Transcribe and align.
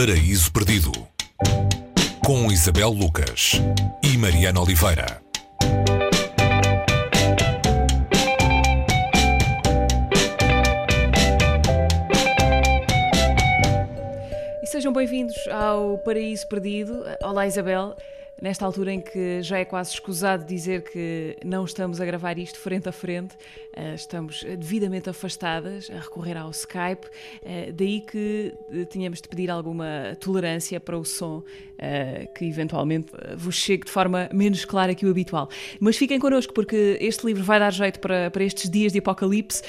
Paraíso 0.00 0.50
Perdido 0.50 0.92
com 2.24 2.50
Isabel 2.50 2.88
Lucas 2.88 3.60
e 4.02 4.16
Mariana 4.16 4.58
Oliveira. 4.62 5.20
E 14.62 14.66
sejam 14.66 14.90
bem-vindos 14.90 15.36
ao 15.48 15.98
Paraíso 15.98 16.48
Perdido. 16.48 17.04
Olá, 17.22 17.46
Isabel 17.46 17.94
nesta 18.40 18.64
altura 18.64 18.92
em 18.92 19.00
que 19.00 19.42
já 19.42 19.58
é 19.58 19.64
quase 19.64 19.92
escusado 19.92 20.44
dizer 20.44 20.82
que 20.82 21.36
não 21.44 21.64
estamos 21.64 22.00
a 22.00 22.04
gravar 22.04 22.38
isto 22.38 22.58
frente 22.58 22.88
a 22.88 22.92
frente, 22.92 23.36
eh, 23.72 23.94
estamos 23.94 24.42
devidamente 24.42 25.10
afastadas 25.10 25.90
a 25.90 25.98
recorrer 25.98 26.36
ao 26.36 26.50
Skype, 26.50 27.06
eh, 27.42 27.70
daí 27.72 28.00
que 28.00 28.54
eh, 28.72 28.84
tínhamos 28.86 29.20
de 29.20 29.28
pedir 29.28 29.50
alguma 29.50 30.16
tolerância 30.18 30.80
para 30.80 30.96
o 30.96 31.04
som 31.04 31.42
que 32.34 32.44
eventualmente 32.44 33.12
vos 33.36 33.54
chegue 33.54 33.84
de 33.84 33.90
forma 33.90 34.28
menos 34.32 34.64
clara 34.64 34.94
que 34.94 35.06
o 35.06 35.10
habitual. 35.10 35.48
Mas 35.78 35.96
fiquem 35.96 36.18
connosco 36.18 36.52
porque 36.52 36.98
este 37.00 37.26
livro 37.26 37.42
vai 37.42 37.58
dar 37.58 37.72
jeito 37.72 38.00
para, 38.00 38.30
para 38.30 38.44
estes 38.44 38.68
dias 38.68 38.92
de 38.92 38.98
apocalipse 38.98 39.62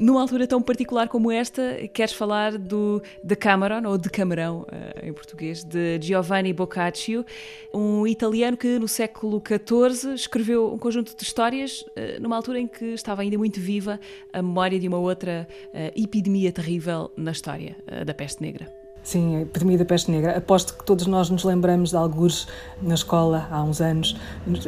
numa 0.00 0.22
altura 0.22 0.46
tão 0.46 0.62
particular 0.62 1.08
como 1.08 1.30
esta, 1.30 1.76
queres 1.92 2.14
falar 2.14 2.56
do 2.56 3.02
Decameron, 3.22 3.86
ou 3.86 3.98
Decamerão 3.98 4.62
uh, 4.62 5.06
em 5.06 5.12
português, 5.12 5.62
de 5.62 6.00
Giovanni 6.00 6.54
Boccaccio, 6.54 7.24
um 7.72 8.06
italiano 8.06 8.56
que 8.56 8.78
no 8.78 8.88
século 8.88 9.40
XIV 9.46 10.14
escreveu 10.14 10.72
um 10.72 10.78
conjunto 10.78 11.14
de 11.14 11.22
histórias 11.22 11.82
uh, 11.82 12.20
numa 12.20 12.34
altura 12.34 12.60
em 12.60 12.66
que 12.66 12.86
estava 12.94 13.20
ainda 13.20 13.36
muito 13.36 13.60
viva 13.60 14.00
a 14.32 14.40
memória 14.40 14.80
de 14.80 14.88
uma 14.88 14.98
outra 14.98 15.46
uh, 15.66 16.02
epidemia 16.02 16.50
terrível 16.50 17.12
na 17.16 17.32
história, 17.32 17.76
da 18.06 18.14
peste 18.14 18.40
negra. 18.40 18.79
Sim, 19.02 19.36
a 19.36 19.40
epidemia 19.40 19.78
da 19.78 19.84
peste 19.84 20.10
negra. 20.10 20.36
Aposto 20.36 20.74
que 20.74 20.84
todos 20.84 21.06
nós 21.06 21.30
nos 21.30 21.42
lembramos 21.42 21.90
de 21.90 21.96
alguns 21.96 22.46
na 22.82 22.94
escola 22.94 23.48
há 23.50 23.62
uns 23.62 23.80
anos, 23.80 24.16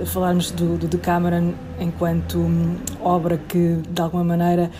falarmos 0.06 0.50
do, 0.50 0.78
do 0.78 0.88
Decameron 0.88 1.52
enquanto 1.78 2.38
hum, 2.38 2.76
obra 3.02 3.36
que, 3.36 3.76
de 3.88 4.00
alguma 4.00 4.24
maneira, 4.24 4.70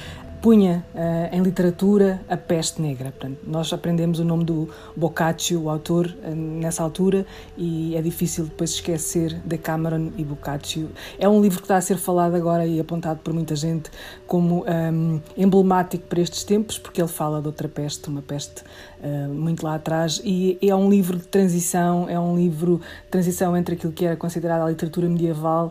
punha 0.42 0.84
uh, 0.92 1.34
em 1.34 1.40
literatura 1.40 2.20
a 2.28 2.36
peste 2.36 2.82
negra. 2.82 3.12
Portanto, 3.12 3.38
nós 3.46 3.72
aprendemos 3.72 4.18
o 4.18 4.24
nome 4.24 4.44
do 4.44 4.68
Boccaccio, 4.96 5.62
o 5.62 5.70
autor, 5.70 6.12
uh, 6.24 6.34
nessa 6.34 6.82
altura, 6.82 7.24
e 7.56 7.94
é 7.94 8.02
difícil 8.02 8.46
depois 8.46 8.70
esquecer 8.70 9.40
de 9.44 9.56
Cameron 9.56 10.10
e 10.16 10.24
Boccaccio. 10.24 10.90
É 11.16 11.28
um 11.28 11.40
livro 11.40 11.58
que 11.58 11.64
está 11.64 11.76
a 11.76 11.80
ser 11.80 11.96
falado 11.96 12.34
agora 12.34 12.66
e 12.66 12.80
apontado 12.80 13.20
por 13.20 13.32
muita 13.32 13.54
gente 13.54 13.88
como 14.26 14.64
um, 14.64 14.66
ehm, 14.66 15.20
emblemático 15.36 16.08
para 16.08 16.20
estes 16.20 16.42
tempos, 16.42 16.76
porque 16.76 17.00
ele 17.00 17.08
fala 17.08 17.40
de 17.40 17.46
outra 17.46 17.68
peste, 17.68 18.08
uma 18.08 18.20
peste 18.20 18.62
uh, 19.00 19.32
muito 19.32 19.64
lá 19.64 19.76
atrás, 19.76 20.20
e 20.24 20.58
é 20.60 20.74
um 20.74 20.90
livro 20.90 21.18
de 21.18 21.28
transição, 21.28 22.08
é 22.08 22.18
um 22.18 22.34
livro 22.34 22.80
de 23.04 23.10
transição 23.12 23.56
entre 23.56 23.76
aquilo 23.76 23.92
que 23.92 24.04
era 24.04 24.16
considerado 24.16 24.62
a 24.62 24.70
literatura 24.70 25.08
medieval 25.08 25.70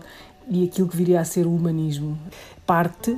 e 0.49 0.65
aquilo 0.65 0.87
que 0.87 0.95
viria 0.95 1.19
a 1.19 1.25
ser 1.25 1.45
o 1.45 1.53
humanismo 1.53 2.17
parte, 2.65 3.11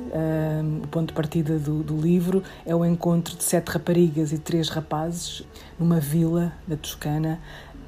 o 0.82 0.88
ponto 0.88 1.08
de 1.08 1.14
partida 1.14 1.58
do, 1.58 1.82
do, 1.82 2.00
livro, 2.00 2.42
é 2.66 2.74
o 2.74 2.84
encontro 2.84 3.36
de 3.36 3.44
sete 3.44 3.68
raparigas 3.68 4.32
e 4.32 4.38
três 4.38 4.68
rapazes 4.68 5.42
numa 5.78 6.00
vila 6.00 6.52
da 6.66 6.76
Toscana 6.76 7.40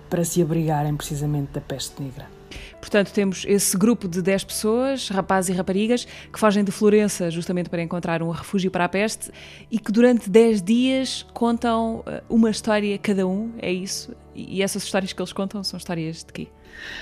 para 0.09 0.25
se 0.25 0.41
abrigarem 0.41 0.95
precisamente 0.97 1.53
da 1.53 1.61
peste 1.61 2.03
negra. 2.03 2.37
Portanto, 2.81 3.13
temos 3.13 3.45
esse 3.49 3.77
grupo 3.77 4.07
de 4.07 4.23
10 4.23 4.45
pessoas, 4.45 5.09
rapazes 5.09 5.55
e 5.55 5.59
raparigas, 5.59 6.05
que 6.05 6.39
fogem 6.39 6.63
de 6.63 6.71
Florença 6.71 7.31
justamente 7.31 7.69
para 7.69 7.83
encontrar 7.83 8.23
um 8.23 8.31
refúgio 8.31 8.71
para 8.71 8.85
a 8.85 8.89
peste 8.89 9.33
e 9.71 9.79
que 9.79 9.91
durante 9.91 10.31
10 10.31 10.63
dias 10.63 11.27
contam 11.35 12.05
eh, 12.07 12.23
uma 12.29 12.49
história 12.49 12.97
cada 12.99 13.27
um, 13.27 13.51
é 13.59 13.73
isso? 13.73 14.15
E 14.35 14.63
essas 14.63 14.85
histórias 14.85 15.13
que 15.13 15.21
eles 15.21 15.33
contam 15.33 15.65
são 15.65 15.77
histórias 15.77 16.19
de 16.19 16.33
quê? 16.33 16.49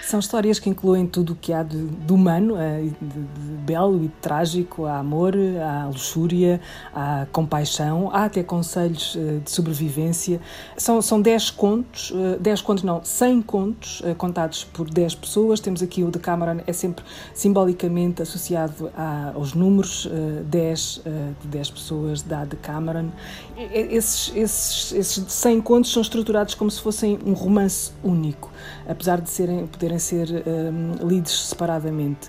São 0.03 0.21
histórias 0.21 0.59
que 0.59 0.69
incluem 0.69 1.07
tudo 1.07 1.33
o 1.33 1.37
que 1.37 1.53
há 1.53 1.63
de, 1.63 1.87
de 1.87 2.13
humano, 2.13 2.57
eh, 2.59 2.83
de, 2.83 2.91
de, 2.91 3.57
belo 3.65 3.97
e 4.05 4.09
de 4.09 4.15
trágico. 4.21 4.85
Há 4.85 4.99
amor, 4.99 5.35
há 5.35 5.87
luxúria, 5.87 6.61
há 6.95 7.27
compaixão, 7.33 8.11
há 8.13 8.25
até 8.25 8.43
conselhos 8.43 9.17
eh, 9.17 9.41
de 9.43 9.51
sobrevivência. 9.51 10.41
São, 10.77 11.01
são 11.01 11.21
10 11.21 11.51
contos, 11.51 12.13
10 12.39 12.61
eh, 12.61 12.63
contos 12.63 12.85
não, 12.85 13.03
100 13.03 13.43
contos 13.43 14.03
contados 14.19 14.65
por 14.65 14.91
10 14.91 15.15
pessoas. 15.15 15.59
Temos 15.59 15.83
aqui 15.83 16.05
o 16.05 16.11
de 16.11 16.19
Cameron, 16.19 16.61
é 16.67 16.73
sempre 16.73 17.05
simbolicamente 17.33 18.21
associado 18.23 18.91
aos 19.35 19.55
números 19.55 20.09
10 20.47 21.03
de 21.41 21.49
10 21.49 21.71
pessoas 21.71 22.23
da 22.23 22.45
de 22.45 22.57
Cameron. 22.57 23.09
Esses, 23.57 24.33
esses, 24.35 24.93
esses 24.93 25.33
100 25.33 25.61
contos 25.63 25.93
são 25.93 26.03
estruturados 26.03 26.55
como 26.55 26.71
se 26.71 26.81
fossem 26.81 27.19
um 27.25 27.33
romance 27.33 27.93
único, 28.03 28.53
apesar 28.87 29.21
de 29.21 29.31
serem 29.31 29.54
poderem 29.71 29.99
ser 29.99 30.29
um, 30.47 31.07
lidos 31.07 31.49
separadamente. 31.49 32.29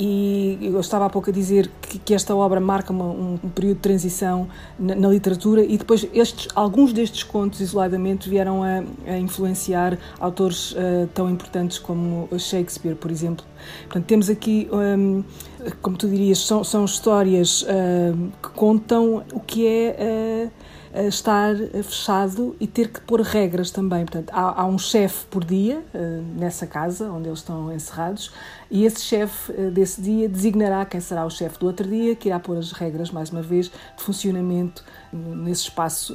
E 0.00 0.58
eu 0.62 0.78
estava 0.78 1.06
há 1.06 1.10
pouco 1.10 1.28
a 1.28 1.32
dizer 1.32 1.68
que, 1.82 1.98
que 1.98 2.14
esta 2.14 2.32
obra 2.36 2.60
marca 2.60 2.92
uma, 2.92 3.06
um, 3.06 3.38
um, 3.42 3.48
período 3.48 3.76
de 3.76 3.82
transição 3.82 4.46
na, 4.78 4.94
na, 4.94 5.08
literatura 5.08 5.60
e 5.60 5.76
depois 5.76 6.06
estes, 6.14 6.46
alguns 6.54 6.92
destes 6.92 7.24
contos 7.24 7.58
isoladamente 7.60 8.28
vieram 8.30 8.62
a, 8.62 8.84
a 9.10 9.18
influenciar 9.18 9.98
autores 10.20 10.72
uh, 10.72 11.08
tão 11.12 11.28
importantes 11.28 11.80
como 11.80 12.28
Shakespeare, 12.38 12.94
por 12.94 13.10
exemplo. 13.10 13.44
Portanto, 13.86 14.04
temos 14.04 14.30
aqui, 14.30 14.68
um, 14.70 15.24
como 15.82 15.96
tu 15.96 16.06
dirias, 16.06 16.46
são, 16.46 16.62
são 16.62 16.84
histórias 16.84 17.62
uh, 17.62 17.66
que 18.40 18.50
contam 18.50 19.24
o 19.32 19.40
que 19.40 19.66
é. 19.66 20.50
Uh, 20.52 20.67
estar 20.94 21.54
fechado 21.82 22.56
e 22.58 22.66
ter 22.66 22.88
que 22.88 23.00
pôr 23.00 23.20
regras 23.20 23.70
também. 23.70 24.04
Portanto, 24.04 24.30
há, 24.32 24.62
há 24.62 24.66
um 24.66 24.78
chefe 24.78 25.26
por 25.26 25.44
dia 25.44 25.82
uh, 25.94 26.22
nessa 26.38 26.66
casa 26.66 27.10
onde 27.10 27.28
eles 27.28 27.40
estão 27.40 27.72
encerrados 27.72 28.32
e 28.70 28.84
esse 28.84 29.02
chefe 29.02 29.52
uh, 29.52 29.70
desse 29.70 30.00
dia 30.00 30.28
designará 30.28 30.84
quem 30.84 31.00
será 31.00 31.24
o 31.24 31.30
chefe 31.30 31.58
do 31.58 31.66
outro 31.66 31.88
dia, 31.88 32.14
que 32.14 32.28
irá 32.28 32.38
pôr 32.38 32.56
as 32.56 32.72
regras, 32.72 33.10
mais 33.10 33.30
uma 33.30 33.42
vez, 33.42 33.66
de 33.66 34.02
funcionamento 34.02 34.84
nesse 35.12 35.62
espaço 35.62 36.14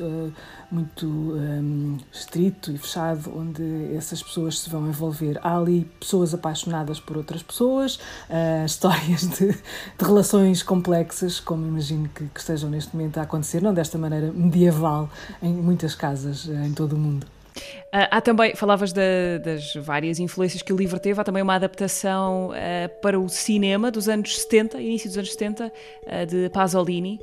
muito 0.74 1.06
um, 1.06 1.98
estrito 2.12 2.72
e 2.72 2.78
fechado 2.80 3.32
onde 3.36 3.96
essas 3.96 4.24
pessoas 4.24 4.60
se 4.60 4.70
vão 4.70 4.88
envolver. 4.88 5.40
Há 5.44 5.58
ali 5.58 5.86
pessoas 6.00 6.34
apaixonadas 6.34 7.00
por 7.00 7.16
outras 7.16 7.44
pessoas, 7.44 8.00
histórias 8.66 9.22
de, 9.22 9.52
de, 9.52 9.56
relações 10.00 10.64
complexas, 10.64 11.40
como 11.40 11.68
imagino 11.68 12.10
que, 12.10 12.26
que 12.26 12.40
estejam 12.40 12.70
neste 12.70 12.96
momento 12.96 13.20
a 13.20 13.22
acontecer, 13.22 13.62
não 13.62 13.74
desta 13.74 13.98
maneira 13.98 14.32
medieval 14.32 14.73
medieval 14.74 15.10
em 15.42 15.54
muitas 15.54 15.96
casas 15.96 16.50
eh, 16.50 16.66
em 16.66 16.74
todo 16.74 16.94
o 16.94 16.98
mundo. 16.98 17.26
Uh, 17.56 18.10
há 18.10 18.20
também, 18.20 18.56
falavas 18.56 18.92
de, 18.92 19.40
das 19.46 19.76
várias 19.76 20.20
influências 20.20 20.64
que 20.64 20.74
o 20.74 20.76
livro 20.76 21.00
teve, 21.00 21.22
há 21.22 21.24
também 21.24 21.44
uma 21.44 21.54
adaptação 21.54 22.50
uh, 22.50 23.02
para 23.02 23.20
o 23.20 23.30
cinema 23.30 23.92
dos 23.92 24.10
anos 24.10 24.42
70, 24.42 24.82
início 24.82 25.08
dos 25.08 25.18
anos 25.18 25.32
70, 25.32 25.68
uh, 25.68 26.26
de 26.26 26.50
Pasolini. 26.50 27.20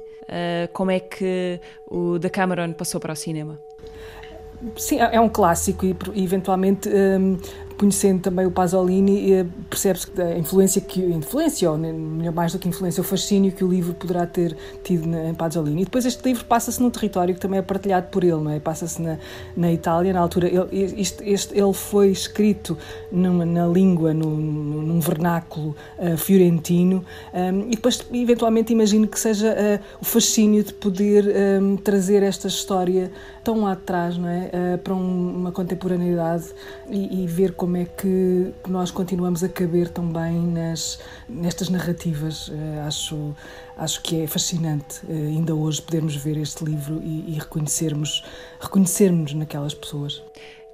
como 0.73 0.93
é 0.93 1.01
que 1.01 1.61
o 1.91 2.19
Decameron 2.19 2.73
passou 2.73 3.01
para 3.01 3.13
o 3.13 3.17
cinema? 3.17 3.59
Sim, 4.77 5.01
é, 5.01 5.17
é 5.17 5.21
um 5.21 5.29
clássico 5.29 5.87
e, 5.87 5.97
eventualmente 6.15 6.89
um, 6.89 7.39
conhecendo 7.81 8.21
também 8.21 8.45
o 8.45 8.51
Pasolini, 8.51 9.33
eh, 9.33 9.47
percebe-se 9.71 10.11
a 10.21 10.37
influência 10.37 10.83
que 10.83 11.01
influência, 11.01 11.71
ou 11.71 11.79
mais 12.31 12.53
do 12.53 12.59
que 12.59 12.69
influência, 12.69 13.01
o 13.01 13.05
fascínio 13.05 13.51
que 13.53 13.65
o 13.65 13.69
livro 13.69 13.95
poderá 13.95 14.27
ter 14.27 14.55
tido 14.85 15.09
em 15.09 15.33
Pasolini. 15.33 15.81
E 15.81 15.85
depois 15.87 16.05
este 16.05 16.23
livro 16.23 16.45
passa-se 16.45 16.79
num 16.83 16.91
território 16.91 17.35
que 17.35 17.41
também 17.41 17.59
é 17.59 17.63
partilhado 17.63 18.09
por 18.09 18.23
ele, 18.23 18.37
não 18.37 18.51
é? 18.51 18.61
Passa-se 18.61 19.01
na, 19.01 19.17
na 19.57 19.73
Itália, 19.73 20.13
na 20.13 20.21
altura. 20.21 20.49
Ele, 20.49 20.93
este, 21.01 21.27
este, 21.27 21.59
ele 21.59 21.73
foi 21.73 22.11
escrito 22.11 22.77
numa, 23.11 23.47
na 23.47 23.67
língua, 23.67 24.13
num, 24.13 24.37
num 24.37 25.01
vernáculo 25.01 25.75
uh, 25.99 26.19
fiorentino, 26.19 27.03
um, 27.33 27.61
e 27.63 27.77
depois, 27.77 28.05
eventualmente, 28.13 28.75
imagino 28.75 29.09
que 29.09 29.19
seja 29.19 29.55
uh, 29.55 29.85
o 30.03 30.05
fascínio 30.05 30.63
de 30.63 30.75
poder 30.75 31.25
um, 31.63 31.79
trazer 31.79 32.23
esta 32.23 32.47
história 32.47 33.11
tão 33.43 33.63
lá 33.63 33.73
atrás, 33.73 34.19
não 34.19 34.29
é? 34.29 34.51
Uh, 34.53 34.79
para 34.79 34.95
um, 34.95 35.37
uma 35.39 35.51
contemporaneidade 35.51 36.45
e, 36.91 37.25
e 37.25 37.27
ver 37.27 37.53
como 37.53 37.70
como 37.71 37.77
é 37.77 37.85
que 37.85 38.53
nós 38.69 38.91
continuamos 38.91 39.45
a 39.45 39.49
caber 39.49 39.91
também 39.91 40.41
nas, 40.41 40.99
nestas 41.29 41.69
narrativas. 41.69 42.49
Uh, 42.49 42.81
acho, 42.85 43.37
acho 43.77 44.03
que 44.03 44.23
é 44.23 44.27
fascinante 44.27 45.07
uh, 45.07 45.13
ainda 45.13 45.55
hoje 45.55 45.81
podermos 45.81 46.17
ver 46.17 46.37
este 46.37 46.65
livro 46.65 47.01
e, 47.01 47.37
e 47.37 47.39
reconhecermos, 47.39 48.25
reconhecermos 48.61 49.35
naquelas 49.35 49.73
pessoas. 49.73 50.21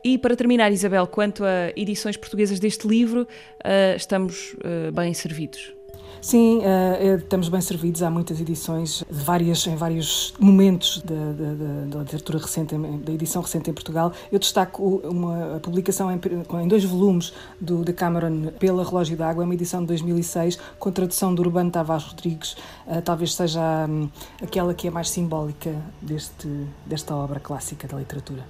E 0.03 0.17
para 0.17 0.35
terminar, 0.35 0.73
Isabel, 0.73 1.07
quanto 1.07 1.45
a 1.45 1.71
edições 1.77 2.17
portuguesas 2.17 2.59
deste 2.59 2.89
livro, 2.89 3.25
uh, 3.25 3.97
estamos 3.97 4.57
bem 4.95 5.13
servidos? 5.13 5.75
Sim, 6.21 6.59
uh, 6.59 7.17
estamos 7.17 7.49
bem 7.49 7.61
servidos. 7.61 8.03
Há 8.03 8.11
muitas 8.11 8.41
edições 8.41 9.05
de 9.09 9.23
várias, 9.23 9.67
em 9.67 9.77
vários 9.77 10.35
momentos 10.41 11.01
da, 11.03 11.15
da, 11.15 11.87
da, 11.87 11.99
literatura 12.01 12.39
recente, 12.39 12.77
da 12.77 13.13
edição 13.13 13.43
recente 13.43 13.71
em 13.71 13.73
Portugal. 13.73 14.13
Eu 14.33 14.39
destaco 14.39 15.01
uma 15.05 15.61
publicação 15.63 16.11
em, 16.11 16.21
em 16.63 16.69
dois 16.69 16.85
volumes 16.85 17.33
do 17.61 17.85
de 17.85 17.93
Cameron 17.93 18.51
pela 18.59 18.85
Relógio 18.85 19.17
d'Água, 19.17 19.45
uma 19.45 19.55
edição 19.55 19.81
de 19.81 19.87
2006, 19.87 20.59
com 20.79 20.91
tradução 20.91 21.35
de 21.35 21.41
Urbano 21.41 21.71
Tavares 21.71 22.05
Rodrigues. 22.05 22.57
Uh, 22.87 23.01
talvez 23.05 23.35
seja 23.35 23.87
um, 23.89 24.09
aquela 24.43 24.75
que 24.75 24.89
é 24.89 24.91
mais 24.91 25.11
simbólica 25.11 25.75
deste, 26.03 26.49
desta 26.85 27.15
obra 27.15 27.39
clássica 27.39 27.87
da 27.87 27.99
literatura. 27.99 28.45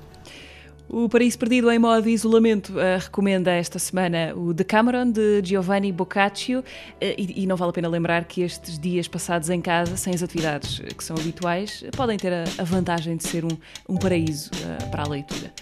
O 0.88 1.08
Paraíso 1.08 1.38
Perdido 1.38 1.70
em 1.70 1.78
modo 1.78 2.08
isolamento 2.08 2.72
uh, 2.74 2.98
recomenda 3.00 3.50
esta 3.50 3.78
semana 3.78 4.32
o 4.36 4.54
Decameron 4.54 5.10
de 5.10 5.42
Giovanni 5.44 5.90
Boccaccio 5.90 6.60
uh, 6.60 6.64
e, 7.00 7.42
e, 7.42 7.46
não 7.46 7.56
vale 7.56 7.70
a 7.70 7.72
pena 7.72 7.88
lembrar 7.88 8.24
que 8.24 8.42
estes 8.42 8.78
dias 8.78 9.08
passados 9.08 9.50
em 9.50 9.60
casa, 9.60 9.96
sem 9.96 10.14
as 10.14 10.22
atividades 10.22 10.78
que 10.78 11.02
são 11.02 11.16
habituais, 11.16 11.84
podem 11.96 12.16
ter 12.16 12.32
a, 12.32 12.44
a 12.58 12.64
vantagem 12.64 13.16
de 13.16 13.26
ser 13.26 13.44
um, 13.44 13.56
um 13.88 13.96
paraíso 13.96 14.50
uh, 14.54 14.90
para 14.90 15.02
a 15.02 15.08
leitura. 15.08 15.52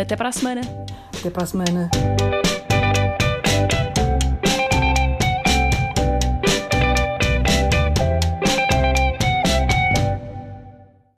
Até 0.00 0.14
para 0.14 0.28
a 0.28 0.32
semana! 0.32 0.60
Até 1.18 1.28
para 1.28 1.42
a 1.42 1.46
semana! 1.46 1.90